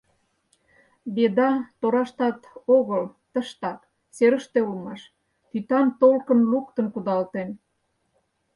«Беда» 1.15 1.51
тораштат 1.79 2.39
огыл, 2.75 3.03
тыштак, 3.31 3.79
серыште 4.15 4.59
улмаш, 4.69 5.01
тӱтан 5.49 5.87
толкын 5.99 6.39
луктын 6.51 6.87
кудалтен. 6.93 7.49